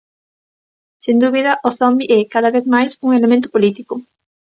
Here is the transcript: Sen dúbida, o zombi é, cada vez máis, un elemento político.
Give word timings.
Sen 1.03 1.17
dúbida, 1.23 1.51
o 1.67 1.69
zombi 1.79 2.05
é, 2.17 2.19
cada 2.33 2.53
vez 2.55 2.65
máis, 2.73 2.91
un 3.05 3.09
elemento 3.19 3.47
político. 3.55 3.93